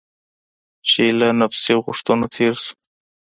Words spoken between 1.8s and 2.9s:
غوښتنو تېر شو.